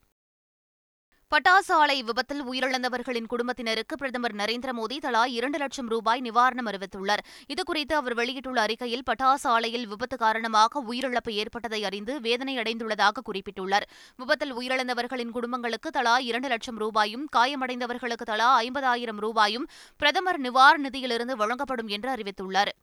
பட்டாசு 1.33 1.71
ஆலை 1.75 2.03
விபத்தில் 2.03 2.41
உயிரிழந்தவர்களின் 2.51 3.25
குடும்பத்தினருக்கு 3.27 3.95
பிரதமர் 3.97 4.35
நரேந்திர 4.35 4.71
மோடி 4.79 4.97
தலா 4.97 5.25
இரண்டு 5.25 5.57
லட்சம் 5.57 5.87
ரூபாய் 5.87 6.21
நிவாரணம் 6.21 6.69
அறிவித்துள்ளார். 6.71 7.23
இதுகுறித்து 7.53 7.93
அவர் 7.93 8.13
வெளியிட்டுள்ள 8.13 8.61
அறிக்கையில் 8.61 9.03
பட்டாசு 9.09 9.47
ஆலையில் 9.55 9.87
விபத்து 9.87 10.17
காரணமாக 10.17 10.83
உயிரிழப்பு 10.89 11.29
ஏற்பட்டதை 11.29 11.83
அறிந்து 11.83 12.21
வேதனை 12.21 12.57
அடைந்துள்ளதாக 12.57 13.25
குறிப்பிட்டுள்ளார். 13.29 13.87
விபத்தில் 14.15 14.55
உயிரிழந்தவர்களின் 14.57 15.35
குடும்பங்களுக்கு 15.37 15.89
தலா 15.89 16.17
இரண்டு 16.17 16.47
லட்சம் 16.47 16.77
ரூபாயும் 16.77 17.27
காயமடைந்தவர்களுக்கு 17.35 18.27
தலா 18.31 18.61
ஐம்பதாயிரம் 18.61 19.21
ரூபாயும் 19.27 19.67
பிரதமர் 19.97 20.39
நிவாரண 20.39 20.89
நிதியிலிருந்து 20.89 21.35
வழங்கப்படும் 21.35 21.87
என்று 21.87 22.11
அறிவித்துள்ளார். 22.15 22.73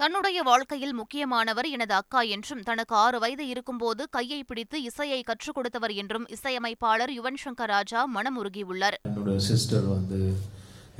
தன்னுடைய 0.00 0.38
வாழ்க்கையில் 0.48 0.92
முக்கியமானவர் 0.98 1.66
எனது 1.76 1.94
அக்கா 2.00 2.20
என்றும் 2.34 2.60
தனக்கு 2.68 2.94
ஆறு 3.04 3.18
வயது 3.22 3.44
இருக்கும்போது 3.52 4.02
கையை 4.16 4.38
பிடித்து 4.50 4.76
இசையை 4.88 5.18
கற்றுக் 5.30 5.56
கொடுத்தவர் 5.56 5.94
என்றும் 6.02 6.26
இசையமைப்பாளர் 6.34 7.12
யுவன் 7.16 7.40
சங்கர் 7.44 7.72
ராஜா 7.74 8.00
மனமுருகியுள்ளார். 8.16 8.96
என்னோட 9.08 9.34
சிஸ்டர் 9.48 9.86
வந்து 9.96 10.20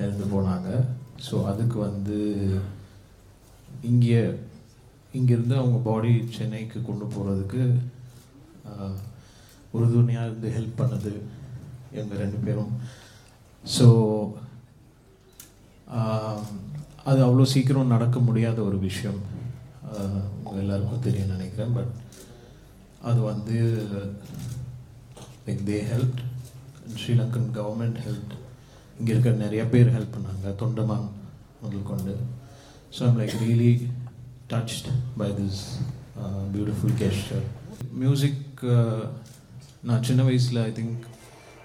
இறந்து 0.00 0.26
போனாங்க. 0.32 0.70
ஸோ 1.26 1.34
அதுக்கு 1.50 1.78
வந்து 1.86 2.18
இங்கே 3.90 4.20
இங்கேருந்து 5.18 5.56
அவங்க 5.60 5.78
பாடி 5.88 6.12
சென்னைக்கு 6.38 6.80
கொண்டு 6.88 7.06
போகிறதுக்கு 7.14 7.62
உறுதுணையாக 9.76 10.28
இருந்து 10.28 10.50
ஹெல்ப் 10.56 10.78
பண்ணது 10.82 11.12
எங்கள் 12.00 12.22
ரெண்டு 12.24 12.40
பேரும். 12.48 12.74
ஸோ 13.64 13.86
அது 17.08 17.20
அவ்வளோ 17.26 17.44
சீக்கிரம் 17.52 17.92
நடக்க 17.94 18.18
முடியாத 18.28 18.58
ஒரு 18.68 18.78
விஷயம். 18.88 19.20
உங்கள் 20.44 20.62
எல்லாருக்கும் 20.62 21.04
தெரியும் 21.06 21.34
நினைக்கிறேன். 21.34 21.74
பட் 21.78 21.92
அது 23.08 23.20
வந்து 23.30 23.56
like 25.46 25.62
they 25.70 25.78
help 25.92 26.18
Sri Lankan 27.02 27.48
government 27.58 28.00
help 28.06 28.32
இங்கே 28.98 29.12
இருக்கிற 29.14 29.34
நிறைய 29.44 29.62
பேர் 29.74 29.94
ஹெல்ப் 29.96 30.16
பண்ணாங்க. 30.16 30.54
தொண்டமான் 30.62 31.06
முதல் 31.62 31.88
கொண்டு. 31.92 32.14
So 32.96 33.00
I'm 33.08 33.20
like 33.20 33.36
really 33.44 33.72
touched 34.52 34.88
by 35.20 35.28
this 35.40 35.62
beautiful 36.54 36.96
caster 37.02 37.46
music 38.02 38.62
நான் 39.88 40.06
சின்ன 40.10 40.22
வயசில் 40.28 40.60
I 40.68 40.70
think 40.78 41.02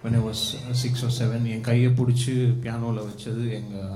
when 0.04 0.18
I 0.20 0.24
was 0.30 0.44
six 0.84 1.04
or 1.08 1.12
seven 1.20 1.46
என் 1.54 1.68
கையை 1.70 1.92
பிடிச்சி 2.00 2.34
பியானோவில் 2.64 3.08
வச்சது 3.10 3.44
எங்கள் 3.60 3.94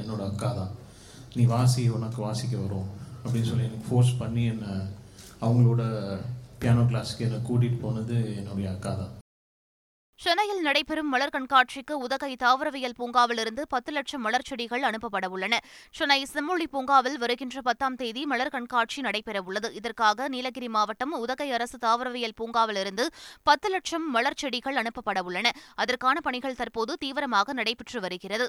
என்னோடய 0.00 0.28
அக்கா 0.30 0.50
தான். 0.58 0.72
நீ 1.36 1.44
வாசி 1.52 1.82
உனக்கு 1.96 2.18
வாசிக்க 2.24 2.54
வரும் 2.56 2.88
அப்படின்னு 3.24 3.48
சொல்லி 3.48 3.66
எனக்கு 3.68 3.88
ஃபோர்ஸ் 3.88 4.12
பண்ணி 4.20 4.44
என்னை 4.52 4.72
அவங்களோட 5.44 5.82
பியானோ 6.60 6.82
கிளாஸ்க்கு 6.90 7.26
என்னை 7.26 7.38
கூட்டிகிட்டு 7.48 7.78
போனது 7.84 8.16
என்னுடைய 8.38 8.66
அக்கா 8.72 8.92
தான். 9.00 9.12
சென்னையில் 10.18 10.60
நடைபெறும் 10.66 11.08
மலர் 11.12 11.32
கண்காட்சிக்கு 11.36 11.94
உதகை 12.06 12.30
தாவரவியல் 12.42 12.96
பூங்காவிலிருந்து 12.98 13.62
பத்து 13.74 13.92
லட்சம் 13.92 14.22
மலர் 14.26 14.46
செடிகள் 14.48 14.84
அனுப்பப்பட 14.88 15.26
உள்ளன. 15.34 15.54
சென்னை 15.98 16.18
செம்மொழி 16.32 16.66
பூங்காவில் 16.74 17.18
வருகின்ற 17.22 17.62
பத்தாம் 17.68 17.96
தேதி 18.02 18.22
மலர் 18.32 18.52
கண்காட்சி 18.56 19.00
நடைபெறவுள்ளது 19.02 19.70
இதற்காக 19.80 20.28
நீலகிரி 20.34 20.68
மாவட்டம் 20.76 21.16
உதகை 21.24 21.48
அரசு 21.58 21.78
தாவரவியல் 21.86 22.38
பூங்காவிலிருந்து 22.40 23.06
பத்து 23.50 23.70
லட்சம் 23.76 24.06
மலர் 24.16 24.40
செடிகள் 24.42 24.80
அனுப்பப்பட 24.82 25.20
உள்ளன. 25.30 25.50
அதற்கான 25.74 26.20
பணிகள் 26.28 26.60
தற்போது 26.60 26.94
தீவிரமாக 27.04 27.52
நடைபெற்று 27.60 28.00
வருகிறது. 28.06 28.48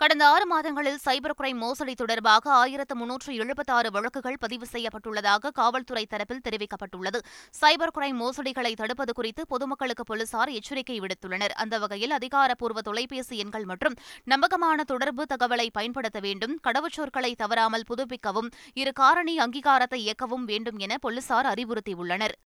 கடந்த 0.00 0.24
ஆறு 0.32 0.46
மாதங்களில் 0.46 0.98
சைபர் 1.04 1.34
கிரைம் 1.36 1.60
மோசடி 1.64 1.92
தொடர்பாக 2.00 2.50
ஆயிரத்து 2.62 2.94
முன்னூற்று 3.00 3.30
எழுபத்தாறு 3.42 3.88
வழக்குகள் 3.94 4.36
பதிவு 4.42 4.66
செய்யப்பட்டுள்ளதாக 4.72 5.52
காவல்துறை 5.58 6.02
தரப்பில் 6.10 6.42
தெரிவிக்கப்பட்டுள்ளது. 6.46 7.18
சைபர் 7.60 7.92
கிரைம் 7.96 8.18
மோசடிகளை 8.22 8.72
தடுப்பது 8.80 9.12
குறித்து 9.18 9.42
பொதுமக்களுக்கு 9.52 10.04
போலீசார் 10.10 10.52
எச்சரிக்கை 10.58 10.96
விடுத்துள்ளனர். 11.04 11.54
அந்த 11.64 11.78
வகையில் 11.84 12.12
அதிகாரப்பூர்வ 12.18 12.82
தொலைபேசி 12.88 13.38
எண்கள் 13.44 13.66
மற்றும் 13.70 13.96
நம்பகமான 14.32 14.84
தொடர்பு 14.92 15.24
தகவலை 15.32 15.68
பயன்படுத்த 15.78 16.20
வேண்டும் 16.26 16.56
கடவுச்சொற்களை 16.68 17.32
தவறாமல் 17.44 17.88
புதுப்பிக்கவும் 17.92 18.50
இரு 18.82 18.92
காரணி 19.02 19.36
அங்கீகாரத்தை 19.46 20.00
இயக்கவும் 20.06 20.46
வேண்டும் 20.52 20.78
என 20.86 20.98
போலீசார் 21.06 21.50
அறிவுறுத்தியுள்ளனர். 21.54 22.36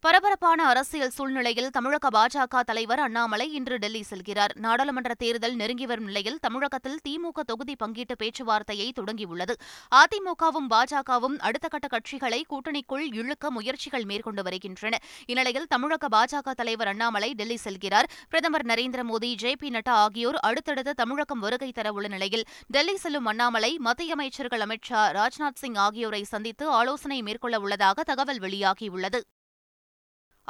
பரபரப்பான 0.00 0.66
அரசியல் 0.66 1.10
சூழ்நிலையில் 1.10 1.70
தமிழக 1.70 2.08
பாஜக 2.08 2.60
தலைவர் 2.60 2.98
அண்ணாமலை 2.98 3.52
இன்று 3.52 3.78
டெல்லி 3.78 4.04
செல்கிறார். 4.10 4.52
நாடாளுமன்ற 4.54 5.14
தேர்தல் 5.14 5.54
நெருங்கி 5.54 5.86
வரும் 5.86 6.04
நிலையில் 6.04 6.38
தமிழகத்தில் 6.40 6.98
திமுக 7.08 7.40
தொகுதி 7.40 7.74
பங்கீட்டு 7.84 8.14
பேச்சுவார்த்தையை 8.18 8.92
தொடங்கியுள்ளது. 9.00 9.54
அதிமுகவும் 9.90 10.68
பாஜகவும் 10.70 11.36
அடுத்த 11.38 11.68
கட்ட 11.68 11.86
கட்சிகளை 11.86 12.42
கூட்டணிக்குள் 12.50 13.14
இழுக்க 13.14 13.50
முயற்சிகள் 13.50 14.04
மேற்கொண்டு 14.04 14.42
வருகின்றன. 14.42 14.98
இந்நிலையில் 15.26 15.66
தமிழக 15.66 16.08
பாஜக 16.08 16.50
தலைவர் 16.50 16.88
அண்ணாமலை 16.88 17.34
டெல்லி 17.34 17.58
செல்கிறார். 17.64 18.08
பிரதமர் 18.28 18.66
நரேந்திர 18.66 19.04
மோடி 19.10 19.34
ஜே 19.34 19.56
பி 19.56 19.70
நட்டா 19.70 19.96
ஆகியோர் 20.04 20.36
அடுத்தடுத்து 20.36 20.94
தமிழகம் 20.94 21.38
வருகை 21.38 21.72
தரவுள்ள 21.74 22.08
நிலையில் 22.08 22.46
டெல்லி 22.66 22.96
செல்லும் 22.96 23.26
அண்ணாமலை 23.26 23.78
மத்திய 23.78 24.12
அமைச்சர்கள் 24.12 24.60
அமித் 24.60 24.82
ஷா 24.82 25.10
ராஜ்நாத் 25.10 25.60
சிங் 25.64 25.74
ஆகியோரை 25.74 26.22
சந்தித்து 26.24 26.68
ஆலோசனை 26.68 27.22
மேற்கொள்ள 27.22 27.58
உள்ளதாக 27.60 28.02
தகவல் 28.02 28.38
வெளியாகியுள்ளது. 28.38 29.20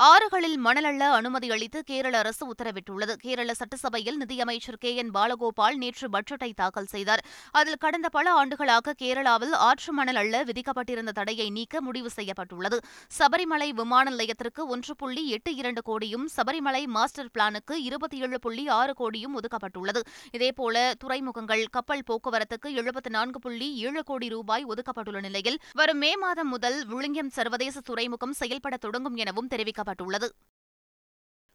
ஆறுகளில் 0.00 0.56
மணல் 0.56 0.84
அள்ள 0.84 1.10
அனுமதி 1.10 1.50
அளித்து 1.50 1.84
கேரள 1.84 2.18
அரசு 2.18 2.54
உத்தரவிட்டுள்ளது. 2.54 3.12
கேரள 3.12 3.54
சட்டசபையில் 3.54 4.16
நிதியமைச்சர் 4.16 4.76
கே. 4.76 4.94
என். 4.94 5.10
பாலகோபால் 5.10 5.74
நேற்று 5.74 6.08
பட்ஜெட்டை 6.08 6.52
தாக்கல் 6.54 6.86
செய்தார். 6.86 7.24
அதில் 7.50 7.76
கடந்த 7.76 8.08
பல 8.08 8.30
ஆண்டுகளாக 8.30 8.94
கேரளாவில் 9.02 9.50
ஆற்று 9.50 9.92
மணல் 9.92 10.16
அள்ள 10.16 10.44
விதிக்கப்பட்டிருந்த 10.44 11.10
தடையை 11.10 11.50
நீக்க 11.50 11.80
முடிவு 11.80 12.10
செய்யப்பட்டுள்ளது. 12.10 12.80
சபரிமலை 13.18 13.68
விமான 13.68 14.10
நிலையத்திற்கு 14.10 14.66
ஒன்று 14.66 14.96
புள்ளி 14.96 15.28
எட்டு 15.28 15.54
இரண்டு 15.54 15.82
கோடியும் 15.86 16.26
சபரிமலை 16.36 16.84
மாஸ்டர் 16.86 17.30
பிளானுக்கு 17.38 17.72
இருபத்தி 17.72 18.18
ஏழு 18.18 18.40
புள்ளி 18.40 18.68
ஆறு 18.68 18.94
கோடியும் 18.98 19.34
ஒதுக்கப்பட்டுள்ளது. 19.40 20.00
இதேபோல 20.32 20.94
துறைமுகங்கள் 20.98 21.66
கப்பல் 21.70 22.02
போக்குவரத்துக்கு 22.10 22.68
எழுபத்தி 22.68 23.08
நான்கு 23.08 23.40
புள்ளி 23.40 23.74
ஏழு 23.74 24.04
கோடி 24.04 24.28
ரூபாய் 24.28 24.64
ஒதுக்கப்பட்டுள்ள 24.64 25.20
நிலையில் 25.20 25.58
வரும் 25.74 25.98
மே 25.98 26.16
மாதம் 26.16 26.48
முதல் 26.48 26.86
விழுங்கியம் 26.86 27.30
சர்வதேச 27.30 27.80
துறைமுகம் 27.80 28.32
செயல்பட 28.32 28.76
தொடங்கும் 28.76 29.16
எனவும் 29.16 29.48
தெரிவிக்கப்பட்டுள்ளது. 29.50 29.86
தெரிவிக்கப்பட்டுள்ளது 29.88 30.28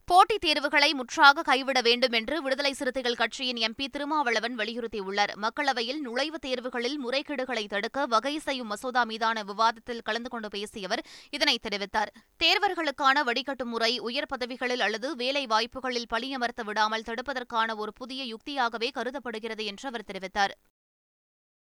போட்டித் 0.06 0.42
தேர்வுகளை 0.42 0.94
முற்றாக 0.94 1.42
கைவிட 1.42 1.82
வேண்டும் 1.82 2.12
என்று 2.12 2.42
விடுதலை 2.42 2.74
சிறுத்தைகள் 2.74 3.16
கட்சியின் 3.16 3.56
எம்பி 3.56 3.88
திருமாவளவன் 3.88 4.56
வலியுறுத்தியுள்ளார். 4.56 5.32
மக்களவையில் 5.42 6.00
நுழைவுத் 6.06 6.46
தேர்வுகளில் 6.46 6.98
முறைகேடுகளை 7.06 7.68
தடுக்க 7.68 8.06
வகை 8.06 8.40
செய்யும் 8.40 8.68
மசோதா 8.68 9.04
மீதான 9.04 9.44
விவாதத்தில் 9.44 10.02
கலந்து 10.02 10.30
கொண்டு 10.30 10.50
பேசிய 10.50 10.88
அவர் 10.88 11.06
இதனை 11.30 11.60
தெரிவித்தார். 11.62 12.08
தேர்வர்களுக்கான 12.44 13.24
வடிகட்டும் 13.24 13.72
முறை 13.74 14.00
உயர் 14.00 14.26
பதவிகளில் 14.26 14.80
அல்லது 14.80 15.16
வேலை 15.16 15.46
வாய்ப்புகளில் 15.46 16.12
பணியமர்த்த 16.14 16.64
விடாமல் 16.64 17.04
தடுப்பதற்கான 17.04 17.76
ஒரு 17.76 17.94
புதிய 17.94 18.36
யுக்தியாகவே 18.36 18.92
கருதப்படுகிறது 18.92 19.66
என்று 19.66 19.88
அவர் 19.88 20.10
தெரிவித்தார். 20.14 20.52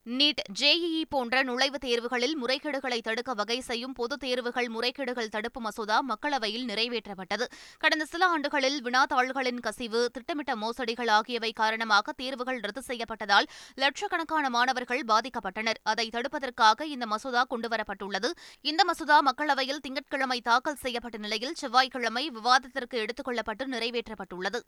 நீட் 0.09 0.41
ஜேஇஇ 0.59 1.03
போன்ற 1.09 1.43
நுழைவுத் 1.43 1.85
தேர்வுகளில் 1.85 2.35
முறைகேடுகளை 2.43 3.01
தடுக்க 3.01 3.33
வகை 3.33 3.59
செய்யும் 3.59 3.93
பொதுத் 3.93 4.19
தேர்வுகள் 4.19 4.67
முறைகேடுகள் 4.67 5.27
தடுப்பு 5.27 5.61
மசோதா 5.61 6.05
மக்களவையில் 6.09 6.65
நிறைவேற்றப்பட்டது. 6.65 7.45
கடந்த 7.79 8.05
சில 8.05 8.25
ஆண்டுகளில் 8.25 8.83
வினாத்தாள்களின் 8.83 9.59
கசிவு 9.59 10.09
திட்டமிட்ட 10.11 10.55
மோசடிகள் 10.55 11.09
ஆகியவை 11.09 11.51
காரணமாக 11.51 12.11
தேர்வுகள் 12.11 12.59
ரத்து 12.59 12.81
செய்யப்பட்டதால் 12.87 13.47
லட்சக்கணக்கான 13.73 14.49
மாணவர்கள் 14.49 15.03
பாதிக்கப்பட்டனர். 15.07 15.79
அதை 15.83 16.09
தடுப்பதற்காக 16.09 16.81
இந்த 16.81 17.05
மசோதா 17.05 17.45
கொண்டுவரப்பட்டுள்ளது. 17.49 18.31
இந்த 18.61 18.83
மசோதா 18.83 19.19
மக்களவையில் 19.21 19.81
திங்கட்கிழமை 19.81 20.41
தாக்கல் 20.41 20.75
செய்யப்பட்ட 20.75 21.17
நிலையில் 21.17 21.53
செவ்வாய்க்கிழமை 21.53 22.29
விவாதத்திற்கு 22.29 22.97
எடுத்துக் 22.97 23.27
கொள்ளப்பட்டு 23.27 23.67
நிறைவேற்றப்பட்டுள்ளது. 23.67 24.59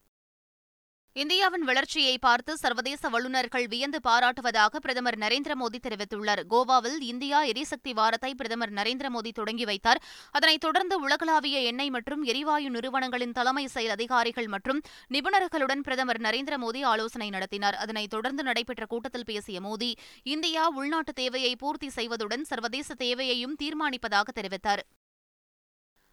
இந்தியாவின் 1.17 1.61
வளர்ச்சியை 1.61 2.17
பார்த்து 2.17 2.57
சர்வதேச 2.57 3.09
வல்லுநர்கள் 3.09 3.67
வியந்து 3.67 3.99
பாராட்டுவதாக 4.07 4.79
பிரதமர் 4.79 5.17
நரேந்திர 5.17 5.53
மோடி 5.59 5.79
தெரிவித்துள்ளார். 5.83 6.41
கோவாவில் 6.49 6.97
இந்தியா 6.99 7.43
எரிசக்தி 7.43 7.93
வாரத்தை 7.93 8.35
பிரதமர் 8.35 8.73
நரேந்திர 8.73 9.09
மோடி 9.09 9.31
தொடங்கி 9.31 9.65
வைத்தார். 9.65 10.01
அதனைத் 10.31 10.59
தொடர்ந்து 10.59 10.99
உலகளாவிய 10.99 11.59
எண்ணெய் 11.59 11.89
மற்றும் 11.89 12.23
எரிவாயு 12.23 12.69
நிறுவனங்களின் 12.69 13.31
தலைமை 13.31 13.67
செயல் 13.67 13.89
அதிகாரிகள் 13.89 14.47
மற்றும் 14.47 14.81
நிபுணர்களுடன் 15.09 15.79
பிரதமர் 15.79 16.21
நரேந்திர 16.21 16.57
மோடி 16.57 16.83
ஆலோசனை 16.83 17.29
நடத்தினார். 17.29 17.75
அதனைத் 17.75 18.09
தொடர்ந்து 18.09 18.43
நடைபெற்ற 18.43 18.85
கூட்டத்தில் 18.85 19.25
பேசிய 19.25 19.59
மோடி 19.59 19.91
இந்தியா 20.23 20.69
உள்நாட்டு 20.69 21.13
தேவையை 21.13 21.55
பூர்த்தி 21.55 21.91
செய்வதுடன் 21.95 22.41
சர்வதேச 22.41 22.93
தேவையையும் 22.93 23.55
தீர்மானிப்பதாக 23.63 24.29
தெரிவித்தார். 24.35 24.83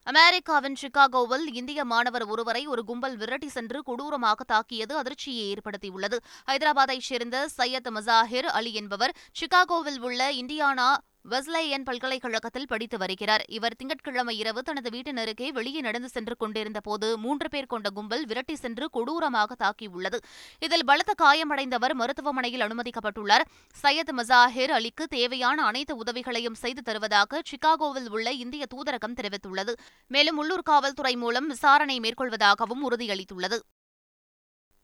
அமெரிக்காவின் 0.06 0.76
சிகாகோவில் 0.80 1.44
இந்திய 1.52 1.84
மாணவர் 1.84 2.24
ஒருவரை 2.24 2.66
ஒரு 2.66 2.84
கும்பல் 2.84 3.16
விரட்டி 3.16 3.48
சென்று 3.48 3.82
கொடூரமாக 3.82 4.44
தாக்கியது 4.44 4.96
அதிர்ச்சியை 4.96 5.44
ஏற்படுத்தியுள்ளது. 5.52 6.16
ஹைதராபாத்தைச் 6.46 7.08
சேர்ந்த 7.10 7.48
சையத் 7.58 7.90
மசாஹிர் 7.90 8.48
அலி 8.50 8.74
என்பவர் 8.74 9.14
சிகாகோவில் 9.32 10.00
உள்ள 10.00 10.32
இந்தியானா 10.32 10.88
வெஸ்லேயன் 11.30 11.84
பல்கலைக்கழகத்தில் 11.84 12.66
படித்து 12.66 12.98
வருகிறார். 12.98 13.44
இவர் 13.48 13.76
திங்கட்கிழமை 13.76 14.38
இரவு 14.38 14.62
தனது 14.62 14.90
வீட்டினருக்கே 14.90 15.48
வெளியே 15.48 15.80
நடந்து 15.80 16.08
சென்று 16.08 16.36
கொண்டிருந்த 16.36 16.80
போது 16.80 17.18
மூன்று 17.18 17.48
பேர் 17.48 17.66
கொண்ட 17.66 17.90
கும்பல் 17.90 18.26
விரட்டி 18.26 18.54
சென்று 18.54 18.90
கொடூரமாக 18.90 19.56
தாக்கியுள்ளது. 19.58 20.18
இதில் 20.58 20.84
பலத்த 20.84 21.12
காயமடைந்தவர் 21.22 21.94
மருத்துவமனையில் 21.94 22.60
அனுமதிக்கப்பட்டுள்ளார். 22.60 23.44
சையத் 23.82 24.12
மசாஹிர் 24.16 24.74
அலிக்கு 24.78 25.04
தேவையான 25.08 25.64
அனைத்து 25.64 25.96
உதவிகளையும் 25.96 26.54
செய்து 26.54 26.82
தருவதாக 26.82 27.42
சிகாகோவில் 27.44 28.08
உள்ள 28.08 28.30
இந்திய 28.32 28.66
தூதரகம் 28.74 29.18
தெரிவித்துள்ளது. 29.20 29.74
மேலும் 30.06 30.36
உள்ளூர் 30.36 30.62
காவல்துறை 30.62 31.16
மூலம் 31.16 31.46
விசாரணை 31.46 32.00
மேற்கொள்வதாகவும் 32.00 32.84
உறுதியளித்துள்ளது. 32.90 33.58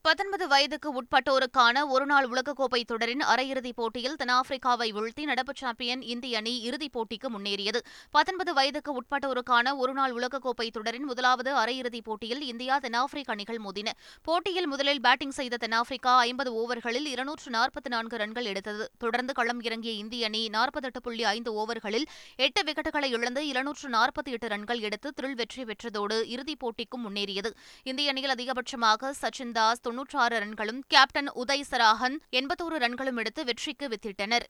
பத்தொன்பது 0.04 0.48
வயதுக்கு 0.48 0.88
உட்பட்டோருக்கான 0.98 1.86
ஒருநாள் 1.88 2.26
உலகக்கோப்பை 2.28 2.84
தொடரின் 2.84 3.22
அரையிறுதிப் 3.22 3.76
போட்டியில் 3.76 4.14
தென்னாப்பிரிக்காவை 4.14 4.86
வீழ்த்தி 4.96 5.22
நடப்பு 5.22 5.52
சாம்பியன் 5.56 6.02
இந்திய 6.02 6.38
அணி 6.38 6.52
இறுதிப் 6.62 6.94
போட்டிக்கு 6.94 7.28
முன்னேறியது. 7.28 7.80
பத்தொன்பது 8.10 8.52
வயதுக்கு 8.54 8.90
உட்பட்டோருக்கான 9.00 9.76
ஒருநாள் 9.76 10.14
உலகக்கோப்பை 10.14 10.70
தொடரின் 10.70 11.04
முதலாவது 11.04 11.50
அரையிறுதிப் 11.54 12.04
போட்டியில் 12.04 12.40
இந்தியா 12.40 12.78
தென்னாப்பிரிக்க 12.78 13.32
அணிகள் 13.32 13.60
மோதின. 13.64 13.92
போட்டியில் 14.22 14.66
முதலில் 14.66 15.00
பேட்டிங் 15.00 15.30
செய்த 15.30 15.56
தென்னாப்பிரிக்கா 15.56 16.14
ஐம்பது 16.18 16.52
ஓவர்களில் 16.60 17.08
இருநூற்று 17.14 17.50
நாற்பத்தி 17.50 17.88
நான்கு 17.88 18.16
ரன்கள் 18.16 18.44
எடுத்தது. 18.44 18.86
தொடர்ந்து 18.98 19.32
களம் 19.32 19.60
இறங்கிய 19.60 19.92
இந்திய 19.92 20.26
அணி 20.26 20.48
நாற்பத்தெட்டு 20.48 21.02
புள்ளி 21.02 21.24
ஐந்து 21.24 21.52
ஓவர்களில் 21.64 22.06
எட்டு 22.36 22.62
விக்கெட்டுகளை 22.62 23.10
இழந்து 23.18 23.46
இருநூற்று 23.46 23.90
நாற்பத்தி 23.90 24.36
எட்டு 24.38 24.48
ரன்கள் 24.48 24.80
எடுத்து 24.80 25.10
திருள் 25.12 25.34
வெற்றி 25.34 25.64
பெற்றதோடு 25.64 26.18
இறுதிப் 26.36 26.62
போட்டிக்கும் 26.64 27.06
முன்னேறியது. 27.08 27.52
இந்திய 27.82 28.14
அணியில் 28.14 28.36
அதிகபட்சமாக 28.36 29.12
சச்சின் 29.22 29.52
தாஸ் 29.52 29.86
தொன்னூற்றாறு 29.88 30.38
ரன்களும் 30.38 30.80
கேப்டன் 30.86 31.30
உதய் 31.34 31.64
சராகன் 31.70 32.16
எண்பத்தோரு 32.32 32.76
ரன்களும் 32.78 33.16
எடுத்து 33.16 33.44
வெற்றிக்கு 33.44 33.88
வித்திட்டனர். 33.88 34.46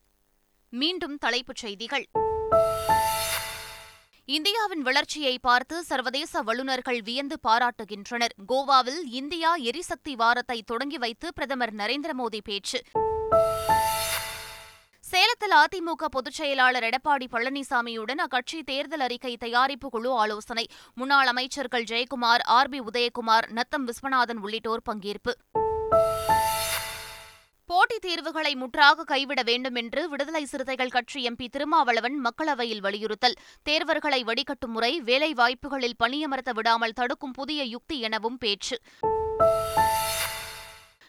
மீண்டும் 0.68 1.18
தலைப்புச் 1.18 1.56
செய்திகள். 1.56 2.06
இந்தியாவின் 4.24 4.82
வளர்ச்சியை 4.82 5.38
பார்த்து 5.38 5.82
சர்வதேச 5.82 6.42
வல்லுநர்கள் 6.42 7.00
வியந்து 7.02 7.38
பாராட்டுகின்றனர். 7.48 8.34
கோவாவில் 8.48 9.00
இந்தியா 9.10 9.54
எரிசக்தி 9.54 10.14
வாரத்தை 10.16 10.62
தொடங்கி 10.62 10.98
வைத்து 10.98 11.34
பிரதமர் 11.34 11.74
நரேந்திர 11.74 12.10
மோடி 12.18 12.40
பேச்சு. 12.44 12.82
சேலத்தில் 15.10 15.52
அதிமுக 15.52 16.04
பொதுச் 16.10 16.32
செயலாளர் 16.32 16.84
எடப்பாடி 16.84 17.26
பழனிசாமியுடன் 17.32 18.18
அக்கட்சி 18.18 18.62
தேர்தல் 18.62 19.00
அறிக்கை 19.00 19.36
தயாரிப்பு 19.36 19.90
குழு 19.90 20.12
ஆலோசனை. 20.12 20.66
முன்னாள் 20.94 21.26
அமைச்சர்கள் 21.26 21.84
ஜெயக்குமார் 21.84 22.42
ஆர் 22.44 22.68
பி 22.68 22.80
உதயகுமார் 22.80 23.48
நத்தம் 23.48 23.86
விஸ்வநாதன் 23.86 24.36
உள்ளிட்டோர் 24.36 24.82
பங்கேற்பு. 24.90 25.32
போட்டித் 27.66 28.00
தேர்வுகளை 28.00 28.54
முற்றாக 28.54 29.04
கைவிட 29.04 29.42
வேண்டும் 29.42 29.74
என்று 29.74 30.08
விடுதலை 30.08 30.44
சிறுத்தைகள் 30.44 30.88
கட்சி 30.88 31.30
எம்பி 31.30 31.48
திருமாவளவன் 31.48 32.20
மக்களவையில் 32.20 32.80
வலியுறுத்தல். 32.80 33.34
தேர்வர்களை 33.62 34.24
வடிகட்டும் 34.24 34.72
முறை 34.72 35.00
வேலை 35.00 35.32
வாய்ப்புகளில் 35.32 35.98
பணியமர்த்த 36.04 36.52
விடாமல் 36.52 36.92
தடுக்கும் 36.92 37.32
புதிய 37.32 37.64
யுக்தி 37.64 38.00
எனவும் 38.00 38.38
பேச்சு. 38.38 38.80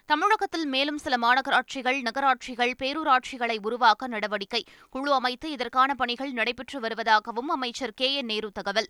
தமிழகத்தில் 0.10 0.66
மேலும் 0.66 0.98
சில 0.98 1.16
மாநகராட்சிகள் 1.18 2.02
நகராட்சிகள் 2.02 2.76
பேரூராட்சிகளை 2.84 3.58
உருவாக்க 3.62 4.08
நடவடிக்கை 4.08 4.64
குழு 4.90 5.14
அமைத்து 5.14 5.52
இதற்கான 5.52 5.94
பணிகள் 5.94 6.32
நடைபெற்று 6.32 6.80
வருவதாகவும் 6.80 7.50
அமைச்சர் 7.50 7.94
கே 7.94 8.14
என் 8.14 8.26
நேரு 8.26 8.52
தகவல். 8.52 8.88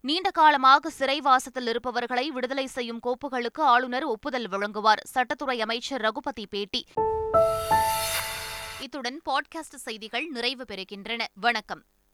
நீண்ட 0.00 0.30
காலமாக 0.30 0.90
சிறைவாசத்தில் 0.98 1.68
இருப்பவர்களை 1.68 2.30
விடுதலை 2.30 2.66
செய்யும் 2.66 3.00
கோப்புகளுக்கு 3.02 3.60
ஆளுநர் 3.60 4.04
ஒப்புதல் 4.04 4.48
வழங்குவார். 4.48 5.02
சட்டத்துறை 5.14 5.58
அமைச்சர் 5.58 6.00
ரகுபதி 6.00 6.46
பேட்டி. 6.46 6.86
இத்துடன் 8.80 9.20
பாட்காஸ்ட் 9.30 9.74
செய்திகள் 9.74 10.26
நிறைவு 10.26 10.64
பெறுகின்றன. 10.68 11.24
வணக்கம். 11.34 11.82